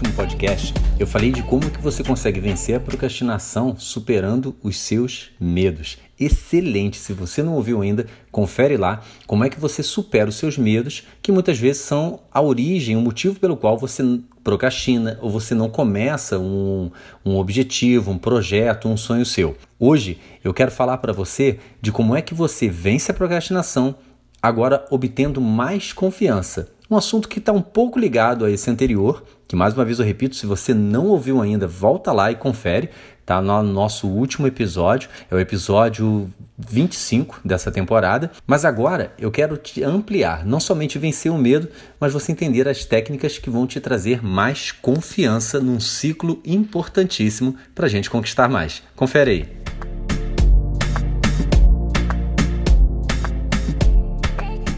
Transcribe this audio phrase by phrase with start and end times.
[0.00, 5.30] Último podcast, eu falei de como que você consegue vencer a procrastinação superando os seus
[5.38, 5.98] medos.
[6.18, 6.96] Excelente!
[6.96, 11.06] Se você não ouviu ainda, confere lá como é que você supera os seus medos,
[11.20, 14.02] que muitas vezes são a origem, o motivo pelo qual você
[14.42, 16.90] procrastina ou você não começa um,
[17.22, 19.54] um objetivo, um projeto, um sonho seu.
[19.78, 23.94] Hoje eu quero falar para você de como é que você vence a procrastinação,
[24.40, 26.70] agora obtendo mais confiança.
[26.90, 30.04] Um assunto que está um pouco ligado a esse anterior, que mais uma vez eu
[30.04, 32.88] repito, se você não ouviu ainda, volta lá e confere,
[33.26, 38.30] tá no nosso último episódio, é o episódio 25 dessa temporada.
[38.46, 42.84] Mas agora eu quero te ampliar, não somente vencer o medo, mas você entender as
[42.84, 48.84] técnicas que vão te trazer mais confiança num ciclo importantíssimo para a gente conquistar mais.
[48.94, 49.48] Confere aí.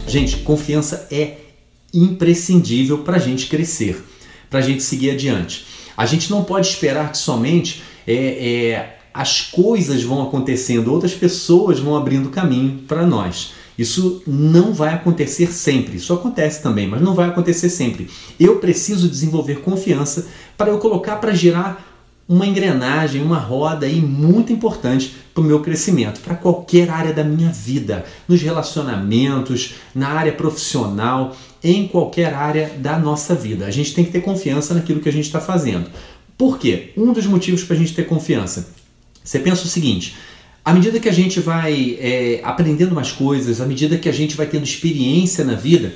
[0.07, 1.37] Gente, confiança é
[1.93, 4.03] imprescindível para a gente crescer
[4.53, 5.65] para a gente seguir adiante.
[5.97, 11.81] A gente não pode esperar que somente é, é, as coisas vão acontecendo, outras pessoas
[11.81, 13.55] vão abrindo caminho para nós.
[13.79, 15.97] Isso não vai acontecer sempre.
[15.97, 18.11] Isso acontece também, mas não vai acontecer sempre.
[18.39, 21.83] Eu preciso desenvolver confiança para eu colocar para girar
[22.29, 27.25] uma engrenagem, uma roda aí muito importante para o meu crescimento, para qualquer área da
[27.25, 33.67] minha vida, nos relacionamentos, na área profissional, em qualquer área da nossa vida.
[33.67, 35.91] A gente tem que ter confiança naquilo que a gente está fazendo.
[36.37, 36.91] Por quê?
[36.97, 38.71] Um dos motivos para a gente ter confiança.
[39.23, 40.17] Você pensa o seguinte:
[40.65, 44.37] à medida que a gente vai é, aprendendo mais coisas, à medida que a gente
[44.37, 45.93] vai tendo experiência na vida,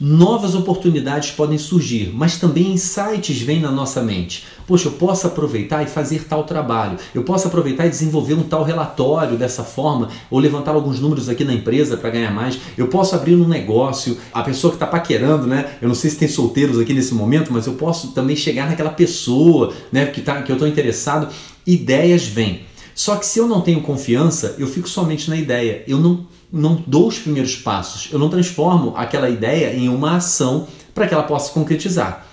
[0.00, 4.44] novas oportunidades podem surgir, mas também insights vêm na nossa mente.
[4.66, 8.62] Poxa, eu posso aproveitar e fazer tal trabalho, eu posso aproveitar e desenvolver um tal
[8.62, 13.14] relatório dessa forma, ou levantar alguns números aqui na empresa para ganhar mais, eu posso
[13.14, 15.76] abrir um negócio, a pessoa que está paquerando, né?
[15.82, 18.90] Eu não sei se tem solteiros aqui nesse momento, mas eu posso também chegar naquela
[18.90, 21.28] pessoa né, que, tá, que eu estou interessado.
[21.66, 22.62] Ideias vêm.
[22.94, 25.84] Só que se eu não tenho confiança, eu fico somente na ideia.
[25.86, 30.66] Eu não não dou os primeiros passos, eu não transformo aquela ideia em uma ação
[30.94, 32.26] para que ela possa concretizar.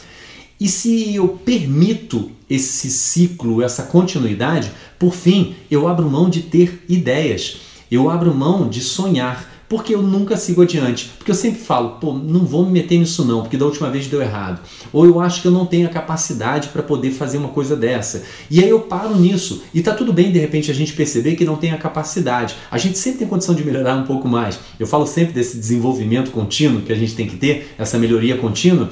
[0.59, 6.83] E se eu permito esse ciclo, essa continuidade, por fim, eu abro mão de ter
[6.87, 7.57] ideias,
[7.91, 11.11] eu abro mão de sonhar, porque eu nunca sigo adiante.
[11.17, 14.07] Porque eu sempre falo, pô, não vou me meter nisso não, porque da última vez
[14.07, 14.61] deu errado.
[14.91, 18.23] Ou eu acho que eu não tenho a capacidade para poder fazer uma coisa dessa.
[18.49, 19.63] E aí eu paro nisso.
[19.73, 22.55] E tá tudo bem de repente a gente perceber que não tem a capacidade.
[22.69, 24.59] A gente sempre tem condição de melhorar um pouco mais.
[24.79, 28.89] Eu falo sempre desse desenvolvimento contínuo que a gente tem que ter, essa melhoria contínua.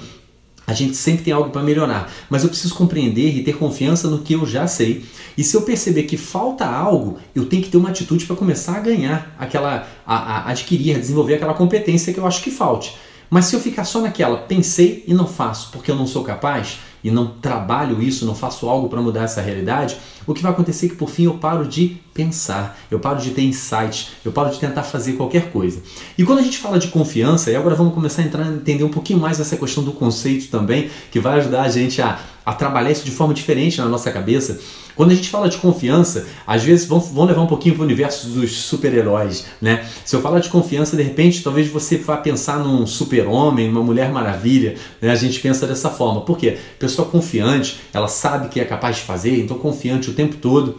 [0.66, 4.20] A gente sempre tem algo para melhorar, mas eu preciso compreender e ter confiança no
[4.20, 5.06] que eu já sei.
[5.38, 8.78] E se eu perceber que falta algo, eu tenho que ter uma atitude para começar
[8.78, 12.96] a ganhar aquela, a, a adquirir, a desenvolver aquela competência que eu acho que falte.
[13.30, 16.78] Mas se eu ficar só naquela, pensei e não faço porque eu não sou capaz
[17.04, 20.86] e não trabalho isso, não faço algo para mudar essa realidade, o que vai acontecer
[20.86, 24.50] é que por fim eu paro de pensar, eu paro de ter insights, eu paro
[24.50, 25.82] de tentar fazer qualquer coisa.
[26.18, 28.90] E quando a gente fala de confiança, e agora vamos começar a entrar entender um
[28.90, 32.92] pouquinho mais essa questão do conceito também, que vai ajudar a gente a, a trabalhar
[32.92, 34.60] isso de forma diferente na nossa cabeça.
[34.96, 37.86] Quando a gente fala de confiança, às vezes vão, vão levar um pouquinho para o
[37.86, 39.86] universo dos super-heróis, né?
[40.06, 44.12] Se eu falar de confiança, de repente, talvez você vá pensar num super-homem, numa mulher
[44.12, 45.10] maravilha, né?
[45.10, 46.22] A gente pensa dessa forma.
[46.22, 46.58] Por quê?
[46.78, 50.78] Pessoa confiante, ela sabe que é capaz de fazer, então confiante o tempo todo.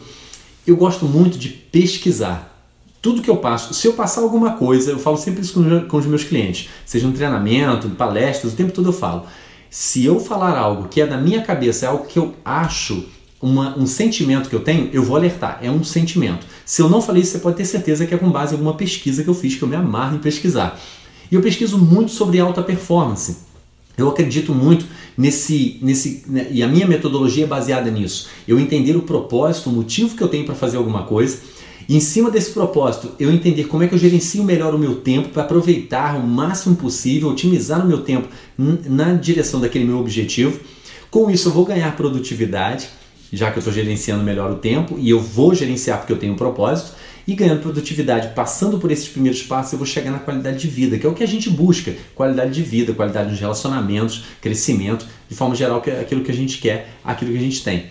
[0.67, 2.53] Eu gosto muito de pesquisar.
[3.03, 6.07] Tudo que eu passo, se eu passar alguma coisa, eu falo sempre isso com os
[6.07, 9.27] meus clientes, seja um treinamento, palestras, o tempo todo eu falo.
[9.77, 13.07] Se eu falar algo que é da minha cabeça, é algo que eu acho,
[13.43, 15.59] uma, um sentimento que eu tenho, eu vou alertar.
[15.61, 16.47] É um sentimento.
[16.65, 18.75] Se eu não falei isso, você pode ter certeza que é com base em alguma
[18.75, 20.81] pesquisa que eu fiz, que eu me amarro em pesquisar.
[21.29, 23.39] E eu pesquiso muito sobre alta performance.
[23.99, 24.87] Eu acredito muito
[25.19, 28.29] nesse, nesse né, e a minha metodologia é baseada nisso.
[28.47, 31.41] Eu entender o propósito, o motivo que eu tenho para fazer alguma coisa,
[31.89, 34.97] e em cima desse propósito, eu entender como é que eu gerencio melhor o meu
[34.97, 38.29] tempo para aproveitar o máximo possível, otimizar o meu tempo
[38.59, 40.61] na direção daquele meu objetivo.
[41.11, 42.89] Com isso, eu vou ganhar produtividade,
[43.33, 46.33] já que eu estou gerenciando melhor o tempo, e eu vou gerenciar porque eu tenho
[46.33, 46.93] um propósito
[47.27, 50.99] e ganhando produtividade, passando por esses primeiros passos, eu vou chegar na qualidade de vida,
[50.99, 55.35] que é o que a gente busca: qualidade de vida, qualidade nos relacionamentos, crescimento, de
[55.35, 57.87] forma geral, é aquilo que a gente quer, aquilo que a gente tem.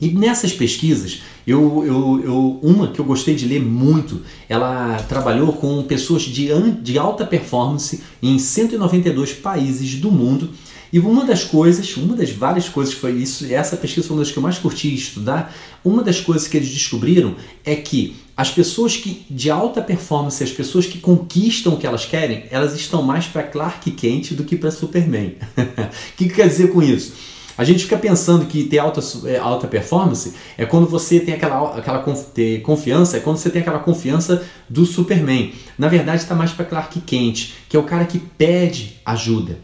[0.00, 5.52] E nessas pesquisas, eu, eu, eu, uma que eu gostei de ler muito, ela trabalhou
[5.52, 6.48] com pessoas de,
[6.82, 10.50] de alta performance em 192 países do mundo
[10.92, 14.22] e uma das coisas, uma das várias coisas que foi isso, essa pesquisa foi uma
[14.22, 15.54] das que eu mais curti estudar,
[15.84, 17.34] uma das coisas que eles descobriram
[17.64, 22.04] é que as pessoas que de alta performance, as pessoas que conquistam o que elas
[22.04, 25.36] querem, elas estão mais para Clark Kent do que para Superman.
[25.56, 27.12] O que, que quer dizer com isso?
[27.58, 31.76] A gente fica pensando que ter alta, é, alta performance é quando você tem aquela,
[31.76, 31.98] aquela
[32.34, 35.52] ter confiança, é quando você tem aquela confiança do Superman.
[35.78, 39.58] Na verdade, está mais para Clark Kent, que é o cara que pede ajuda.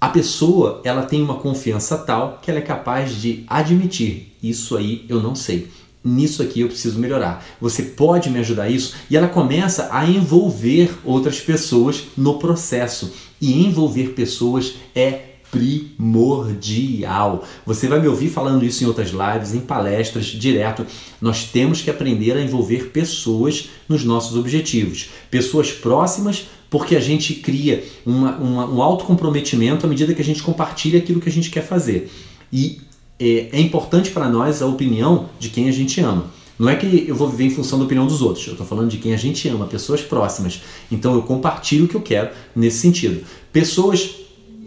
[0.00, 5.04] A pessoa ela tem uma confiança tal que ela é capaz de admitir isso aí
[5.08, 5.68] eu não sei.
[6.04, 7.44] Nisso aqui eu preciso melhorar.
[7.60, 8.94] Você pode me ajudar isso?
[9.10, 13.12] E ela começa a envolver outras pessoas no processo.
[13.40, 17.44] E envolver pessoas é primordial.
[17.64, 20.86] Você vai me ouvir falando isso em outras lives, em palestras, direto.
[21.20, 25.10] Nós temos que aprender a envolver pessoas nos nossos objetivos.
[25.30, 30.42] Pessoas próximas, porque a gente cria uma, uma, um autocomprometimento à medida que a gente
[30.42, 32.10] compartilha aquilo que a gente quer fazer.
[32.52, 32.80] E
[33.18, 36.26] é, é importante para nós a opinião de quem a gente ama.
[36.58, 38.90] Não é que eu vou viver em função da opinião dos outros, eu estou falando
[38.90, 40.60] de quem a gente ama, pessoas próximas.
[40.90, 43.24] Então eu compartilho o que eu quero nesse sentido.
[43.52, 44.10] Pessoas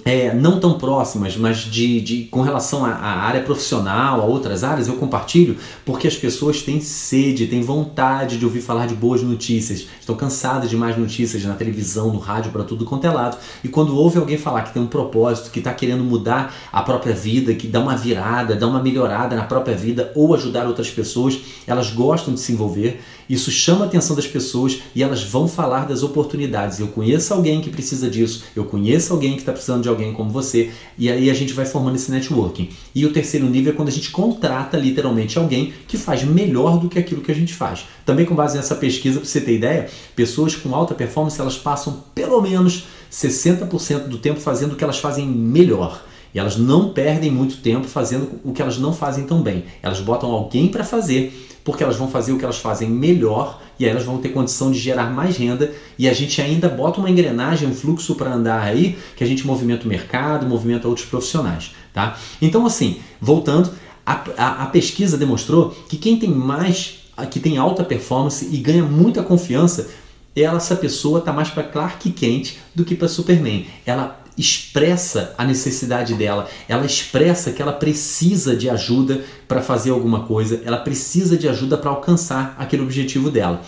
[0.04, 4.88] é, não tão próximas, mas de, de com relação à, área profissional, a outras áreas,
[4.88, 9.88] eu compartilho porque as pessoas têm sede, têm vontade de ouvir falar de boas notícias,
[10.00, 13.38] estão cansadas de mais notícias na televisão, no rádio, para tudo quanto é lado.
[13.64, 17.14] E quando ouve alguém falar que tem um propósito, que está querendo mudar a própria
[17.14, 21.40] vida, que dá uma virada, dá uma melhorada na própria vida ou ajudar outras pessoas,
[21.68, 23.02] elas gostam de se envolver
[23.34, 26.80] isso chama a atenção das pessoas e elas vão falar das oportunidades.
[26.80, 30.30] Eu conheço alguém que precisa disso, eu conheço alguém que está precisando de alguém como
[30.30, 32.70] você, e aí a gente vai formando esse networking.
[32.94, 36.90] E o terceiro nível é quando a gente contrata literalmente alguém que faz melhor do
[36.90, 37.86] que aquilo que a gente faz.
[38.06, 42.04] Também com base nessa pesquisa, para você ter ideia, pessoas com alta performance elas passam
[42.14, 46.04] pelo menos 60% do tempo fazendo o que elas fazem melhor.
[46.34, 49.66] E elas não perdem muito tempo fazendo o que elas não fazem tão bem.
[49.82, 53.86] Elas botam alguém para fazer porque elas vão fazer o que elas fazem melhor e
[53.86, 57.10] aí elas vão ter condição de gerar mais renda e a gente ainda bota uma
[57.10, 61.72] engrenagem, um fluxo para andar aí, que a gente movimenta o mercado, movimenta outros profissionais,
[61.94, 62.18] tá?
[62.42, 63.72] Então assim, voltando,
[64.06, 67.00] a, a, a pesquisa demonstrou que quem tem mais,
[67.30, 69.90] que tem alta performance e ganha muita confiança,
[70.36, 73.66] ela, essa pessoa está mais para Clark Kent do que para Superman.
[73.86, 80.22] Ela expressa a necessidade dela, ela expressa que ela precisa de ajuda para fazer alguma
[80.22, 83.62] coisa, ela precisa de ajuda para alcançar aquele objetivo dela.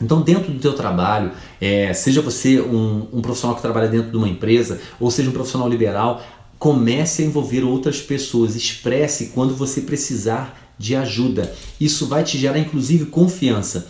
[0.00, 4.16] Então, dentro do teu trabalho, é, seja você um, um profissional que trabalha dentro de
[4.16, 6.22] uma empresa ou seja um profissional liberal,
[6.58, 11.54] comece a envolver outras pessoas, expresse quando você precisar de ajuda.
[11.80, 13.88] Isso vai te gerar, inclusive, confiança.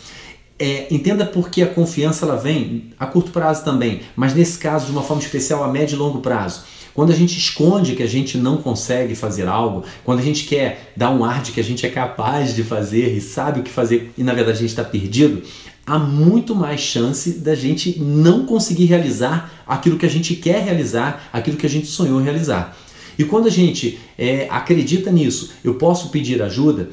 [0.59, 4.93] É, entenda porque a confiança ela vem a curto prazo também, mas nesse caso de
[4.93, 6.65] uma forma especial a médio e longo prazo.
[6.95, 10.95] Quando a gente esconde que a gente não consegue fazer algo, quando a gente quer
[10.97, 13.71] dar um ar de que a gente é capaz de fazer e sabe o que
[13.71, 15.43] fazer e na verdade a gente está perdido,
[15.87, 21.29] há muito mais chance da gente não conseguir realizar aquilo que a gente quer realizar,
[21.35, 22.75] aquilo que a gente sonhou realizar.
[23.19, 26.89] E quando a gente é, acredita nisso, eu posso pedir ajuda,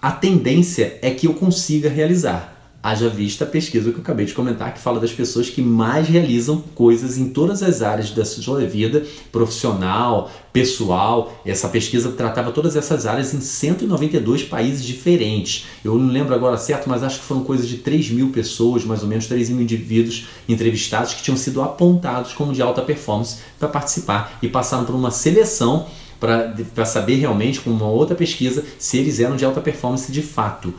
[0.00, 2.57] a tendência é que eu consiga realizar.
[2.88, 6.08] Haja vista a pesquisa que eu acabei de comentar, que fala das pessoas que mais
[6.08, 11.38] realizam coisas em todas as áreas da sua vida, profissional, pessoal.
[11.44, 15.66] Essa pesquisa tratava todas essas áreas em 192 países diferentes.
[15.84, 19.02] Eu não lembro agora certo, mas acho que foram coisas de 3 mil pessoas, mais
[19.02, 23.68] ou menos 3 mil indivíduos entrevistados que tinham sido apontados como de alta performance para
[23.68, 25.84] participar e passaram por uma seleção
[26.18, 30.74] para saber realmente, com uma outra pesquisa, se eles eram de alta performance de fato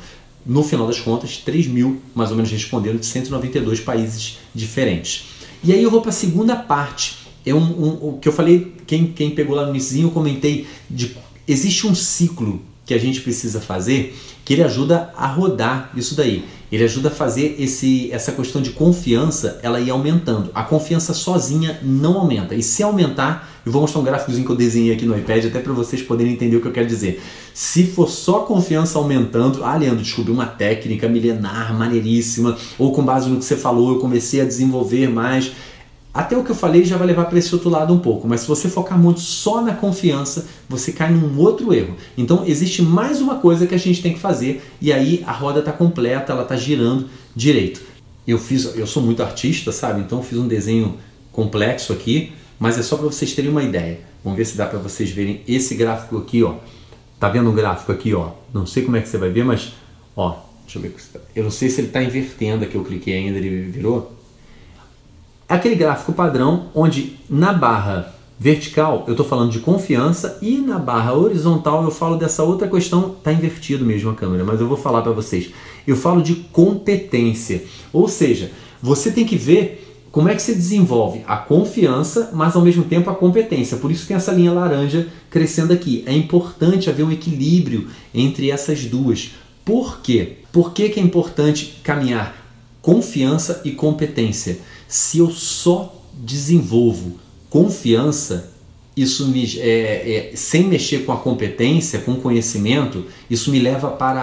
[0.45, 5.25] no final das contas, 3 mil mais ou menos responderam de 192 países diferentes.
[5.63, 7.17] E aí eu vou para a segunda parte.
[7.45, 10.67] É um, um, o que eu falei, quem, quem pegou lá no início, eu comentei
[10.89, 11.15] de
[11.47, 16.43] existe um ciclo que a gente precisa fazer que ele ajuda a rodar isso daí.
[16.71, 20.49] Ele ajuda a fazer esse, essa questão de confiança ela ir aumentando.
[20.55, 22.55] A confiança sozinha não aumenta.
[22.55, 25.59] E se aumentar, eu vou mostrar um gráficozinho que eu desenhei aqui no iPad até
[25.59, 27.21] para vocês poderem entender o que eu quero dizer.
[27.53, 33.29] Se for só confiança aumentando, ah, Leandro, descobri uma técnica milenar, maneiríssima, ou com base
[33.29, 35.51] no que você falou, eu comecei a desenvolver mais
[36.13, 38.41] até o que eu falei já vai levar para esse outro lado um pouco, mas
[38.41, 41.95] se você focar muito só na confiança, você cai num outro erro.
[42.17, 45.59] Então existe mais uma coisa que a gente tem que fazer e aí a roda
[45.59, 47.81] está completa, ela está girando direito.
[48.27, 50.01] Eu fiz, eu sou muito artista, sabe?
[50.01, 50.97] Então eu fiz um desenho
[51.31, 53.99] complexo aqui, mas é só para vocês terem uma ideia.
[54.23, 56.55] Vamos ver se dá para vocês verem esse gráfico aqui, ó.
[57.19, 58.31] Tá vendo o gráfico aqui, ó?
[58.51, 59.73] Não sei como é que você vai ver, mas
[60.15, 60.95] ó, deixa eu ver.
[61.35, 64.18] Eu não sei se ele está invertendo aqui, eu cliquei ainda, ele virou
[65.49, 71.13] aquele gráfico padrão onde na barra vertical eu estou falando de confiança e na barra
[71.13, 75.01] horizontal eu falo dessa outra questão, está invertido mesmo a câmera, mas eu vou falar
[75.01, 75.49] para vocês.
[75.85, 78.51] Eu falo de competência, ou seja,
[78.81, 83.09] você tem que ver como é que se desenvolve a confiança, mas ao mesmo tempo
[83.09, 83.77] a competência.
[83.77, 86.03] Por isso tem essa linha laranja crescendo aqui.
[86.05, 89.31] É importante haver um equilíbrio entre essas duas.
[89.63, 90.37] Por quê?
[90.51, 92.35] Por que, que é importante caminhar
[92.81, 94.59] confiança e competência?
[94.91, 98.51] Se eu só desenvolvo confiança,
[98.97, 103.91] isso me, é, é, sem mexer com a competência, com o conhecimento, isso me leva
[103.91, 104.19] para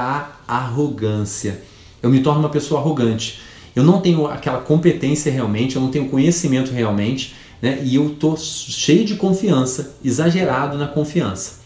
[0.47, 1.63] a arrogância.
[2.03, 3.41] Eu me torno uma pessoa arrogante.
[3.77, 7.81] Eu não tenho aquela competência realmente, eu não tenho conhecimento realmente, né?
[7.85, 11.65] e eu estou cheio de confiança, exagerado na confiança.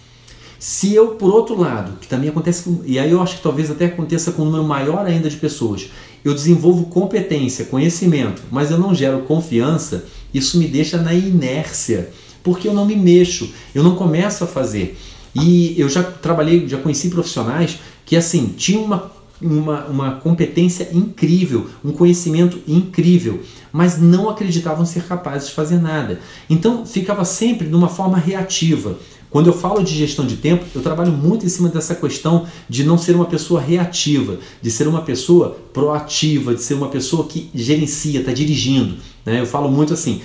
[0.58, 3.86] Se eu, por outro lado, que também acontece, e aí eu acho que talvez até
[3.86, 5.88] aconteça com um número maior ainda de pessoas,
[6.24, 12.10] eu desenvolvo competência, conhecimento, mas eu não gero confiança, isso me deixa na inércia,
[12.42, 14.98] porque eu não me mexo, eu não começo a fazer.
[15.34, 19.10] E eu já trabalhei, já conheci profissionais que assim tinham uma,
[19.40, 23.40] uma, uma competência incrível, um conhecimento incrível,
[23.72, 26.20] mas não acreditavam ser capazes de fazer nada.
[26.48, 28.98] Então ficava sempre de uma forma reativa.
[29.30, 32.82] Quando eu falo de gestão de tempo, eu trabalho muito em cima dessa questão de
[32.82, 37.48] não ser uma pessoa reativa, de ser uma pessoa proativa, de ser uma pessoa que
[37.54, 38.96] gerencia, está dirigindo.
[39.24, 39.40] Né?
[39.40, 40.20] Eu falo muito assim: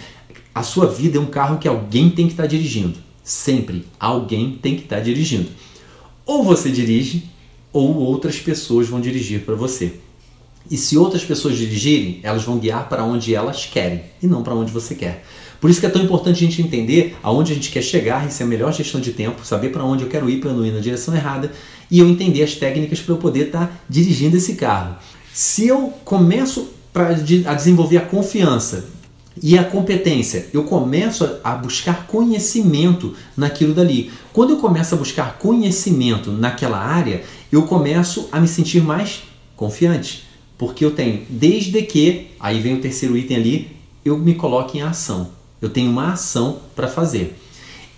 [0.53, 2.98] a sua vida é um carro que alguém tem que estar tá dirigindo.
[3.24, 5.50] Sempre alguém tem que estar tá dirigindo.
[6.25, 7.29] Ou você dirige,
[7.75, 9.96] ou outras pessoas vão dirigir para você.
[10.72, 14.55] E se outras pessoas dirigirem, elas vão guiar para onde elas querem e não para
[14.55, 15.25] onde você quer.
[15.60, 18.41] Por isso que é tão importante a gente entender aonde a gente quer chegar, isso
[18.41, 20.72] é a melhor gestão de tempo, saber para onde eu quero ir para não ir
[20.72, 21.51] na direção errada
[21.91, 24.96] e eu entender as técnicas para eu poder estar tá dirigindo esse carro.
[25.34, 26.70] Se eu começo
[27.46, 28.86] a desenvolver a confiança
[29.41, 34.11] e a competência, eu começo a buscar conhecimento naquilo dali.
[34.31, 39.23] Quando eu começo a buscar conhecimento naquela área, eu começo a me sentir mais
[39.55, 40.25] confiante.
[40.57, 44.81] Porque eu tenho, desde que, aí vem o terceiro item ali, eu me coloco em
[44.81, 45.29] ação.
[45.61, 47.37] Eu tenho uma ação para fazer.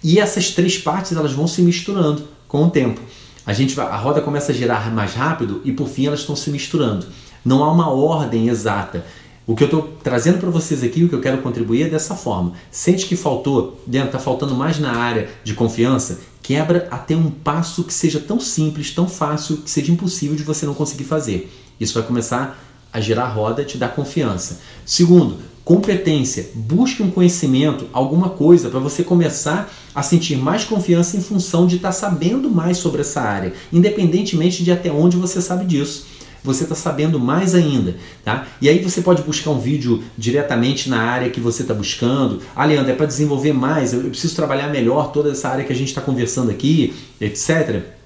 [0.04, 3.00] E essas três partes elas vão se misturando com o tempo.
[3.46, 6.36] A gente vai, a roda começa a girar mais rápido e por fim elas estão
[6.36, 7.06] se misturando.
[7.46, 9.06] Não há uma ordem exata.
[9.48, 12.16] O que eu estou trazendo para vocês aqui, o que eu quero contribuir é dessa
[12.16, 12.52] forma.
[12.70, 17.94] Sente que faltou, está faltando mais na área de confiança, quebra até um passo que
[17.94, 21.50] seja tão simples, tão fácil, que seja impossível de você não conseguir fazer.
[21.80, 22.62] Isso vai começar
[22.92, 24.60] a girar a roda, te dar confiança.
[24.86, 26.50] Segundo, competência.
[26.54, 31.78] Busque um conhecimento, alguma coisa para você começar a sentir mais confiança em função de
[31.78, 36.17] estar tá sabendo mais sobre essa área, independentemente de até onde você sabe disso.
[36.48, 38.48] Você está sabendo mais ainda, tá?
[38.62, 42.42] E aí você pode buscar um vídeo diretamente na área que você está buscando.
[42.56, 45.76] Ah, Leandro, é para desenvolver mais, eu preciso trabalhar melhor toda essa área que a
[45.76, 47.98] gente está conversando aqui, etc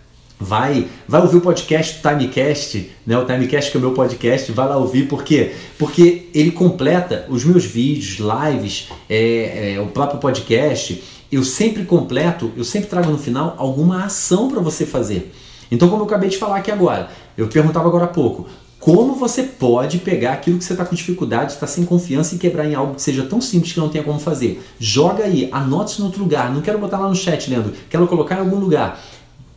[0.41, 3.15] vai, vai ouvir o podcast Timecast, né?
[3.17, 5.51] O Timecast que é o meu podcast, vai lá ouvir, por quê?
[5.77, 12.51] Porque ele completa os meus vídeos, lives, é, é, o próprio podcast, eu sempre completo,
[12.57, 15.31] eu sempre trago no final alguma ação para você fazer.
[15.71, 17.09] Então, como eu acabei de falar aqui agora,
[17.41, 18.47] eu perguntava agora há pouco,
[18.81, 22.65] como você pode pegar aquilo que você está com dificuldade, está sem confiança e quebrar
[22.65, 24.63] em algo que seja tão simples que não tenha como fazer?
[24.79, 26.51] Joga aí, anote isso em outro lugar.
[26.51, 27.73] Não quero botar lá no chat, Leandro.
[27.87, 28.99] Quero colocar em algum lugar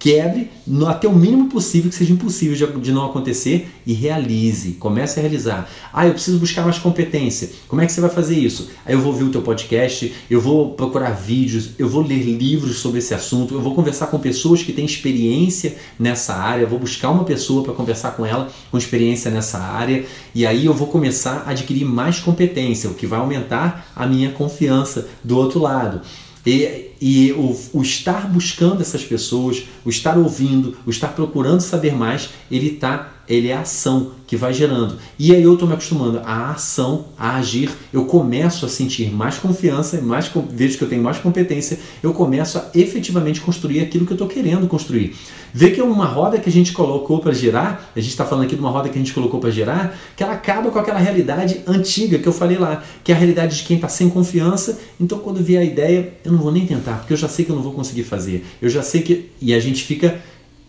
[0.05, 4.73] quebre no, até o mínimo possível, que seja impossível de, de, não acontecer e realize,
[4.73, 5.67] comece a realizar.
[5.91, 7.49] Ah, eu preciso buscar mais competência.
[7.67, 8.69] Como é que você vai fazer isso?
[8.85, 12.81] Aí eu vou ouvir o teu podcast, eu vou procurar vídeos, eu vou ler livros
[12.81, 16.79] sobre esse assunto, eu vou conversar com pessoas que têm experiência nessa área, eu vou
[16.79, 20.89] buscar uma pessoa para conversar com ela com experiência nessa área e aí eu vou
[20.89, 26.03] começar a adquirir mais competência, o que vai aumentar a minha confiança do outro lado.
[26.47, 31.95] E, e o, o, estar buscando essas pessoas, o estar ouvindo, o estar procurando saber
[31.95, 34.97] mais, ele tá, ele é a ação que vai gerando.
[35.19, 39.37] E aí eu estou me acostumando à ação, a agir, eu começo a sentir mais
[39.37, 44.13] confiança, mais vejo que eu tenho mais competência, eu começo a efetivamente construir aquilo que
[44.13, 45.15] eu estou querendo construir.
[45.57, 48.47] Vê que é uma roda que a gente colocou para girar, a gente está falando
[48.47, 50.99] aqui de uma roda que a gente colocou para girar, que ela acaba com aquela
[50.99, 54.81] realidade antiga que eu falei lá, que é a realidade de quem está sem confiança.
[54.99, 57.51] Então, quando vier a ideia, eu não vou nem tentar, porque eu já sei que
[57.51, 58.45] eu não vou conseguir fazer.
[58.61, 59.31] Eu já sei que.
[59.41, 60.21] E a gente fica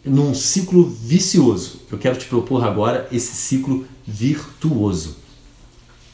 [0.04, 1.82] num ciclo vicioso.
[1.92, 5.18] Eu quero te propor agora esse ciclo virtuoso.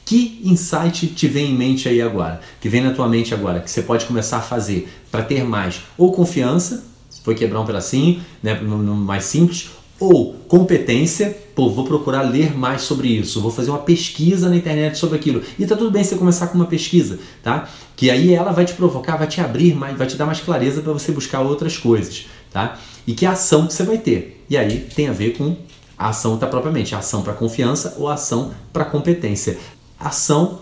[0.05, 2.41] Que insight te vem em mente aí agora?
[2.59, 5.81] Que vem na tua mente agora, que você pode começar a fazer para ter mais
[5.97, 6.91] ou confiança
[7.23, 9.69] foi quebrar um pedacinho, né, mais simples,
[10.01, 14.97] ou competência, pô, vou procurar ler mais sobre isso, vou fazer uma pesquisa na internet
[14.97, 15.43] sobre aquilo.
[15.59, 17.69] E tá tudo bem você começar com uma pesquisa, tá?
[17.95, 20.81] Que aí ela vai te provocar, vai te abrir mais, vai te dar mais clareza
[20.81, 22.79] para você buscar outras coisas, tá?
[23.05, 24.43] E que ação que você vai ter.
[24.49, 25.55] E aí tem a ver com
[25.97, 29.59] a ação tá propriamente, ação para confiança ou ação para competência.
[29.99, 30.59] Ação,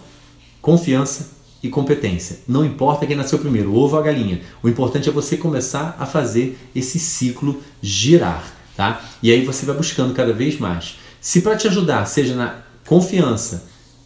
[0.62, 1.30] confiança
[1.64, 2.40] e competência.
[2.46, 4.42] Não importa quem nasceu primeiro, ovo ou a galinha.
[4.62, 9.02] O importante é você começar a fazer esse ciclo girar, tá?
[9.22, 10.96] E aí você vai buscando cada vez mais.
[11.20, 13.66] Se para te ajudar, seja na confiança,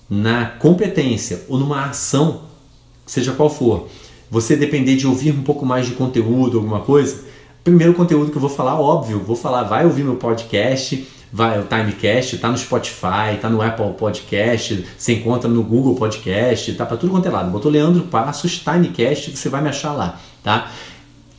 [0.09, 2.41] na competência ou numa ação,
[3.05, 3.87] seja qual for,
[4.31, 7.23] você depender de ouvir um pouco mais de conteúdo, alguma coisa,
[7.63, 11.65] primeiro conteúdo que eu vou falar, óbvio, vou falar, vai ouvir meu podcast, vai o
[11.65, 16.97] Timecast, tá no Spotify, tá no Apple Podcast, você encontra no Google Podcast, tá para
[16.97, 17.51] tudo quanto é lado.
[17.51, 20.71] Botou Leandro Passos Timecast, você vai me achar lá, tá?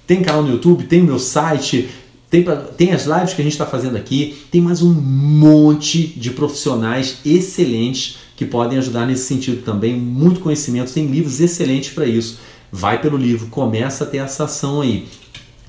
[0.06, 1.90] Tem canal no YouTube, tem meu site,
[2.34, 6.08] tem, pra, tem as lives que a gente está fazendo aqui, tem mais um monte
[6.18, 12.06] de profissionais excelentes que podem ajudar nesse sentido também, muito conhecimento, tem livros excelentes para
[12.06, 12.40] isso.
[12.72, 15.06] Vai pelo livro, começa a ter essa ação aí.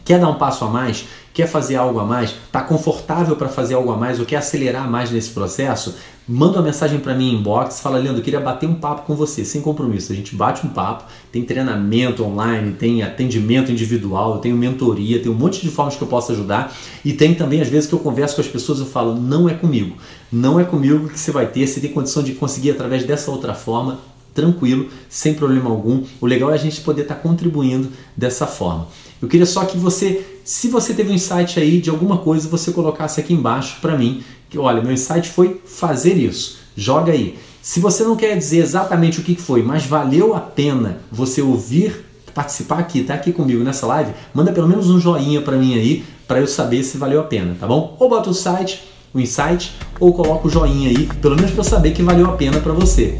[0.04, 1.06] Quer dar um passo a mais?
[1.36, 4.90] Quer fazer algo a mais, está confortável para fazer algo a mais ou quer acelerar
[4.90, 5.94] mais nesse processo,
[6.26, 9.16] manda uma mensagem para mim em inbox, fala, Leandro, eu queria bater um papo com
[9.16, 10.14] você, sem compromisso.
[10.14, 15.30] A gente bate um papo, tem treinamento online, tem atendimento individual, eu tenho mentoria, tem
[15.30, 18.00] um monte de formas que eu posso ajudar e tem também às vezes que eu
[18.00, 19.98] converso com as pessoas e falo, não é comigo,
[20.32, 23.54] não é comigo que você vai ter, você tem condição de conseguir através dessa outra
[23.54, 24.00] forma,
[24.34, 26.04] tranquilo, sem problema algum.
[26.22, 28.88] O legal é a gente poder estar tá contribuindo dessa forma.
[29.22, 32.72] Eu queria só que você, se você teve um insight aí de alguma coisa, você
[32.72, 36.58] colocasse aqui embaixo para mim, que olha, meu insight foi fazer isso.
[36.76, 37.38] Joga aí.
[37.62, 42.06] Se você não quer dizer exatamente o que foi, mas valeu a pena você ouvir,
[42.34, 46.04] participar aqui, tá aqui comigo nessa live, manda pelo menos um joinha para mim aí,
[46.28, 47.96] para eu saber se valeu a pena, tá bom?
[48.00, 51.64] Ou bota o site, o insight, ou coloca o joinha aí, pelo menos para eu
[51.64, 53.20] saber que valeu a pena para você.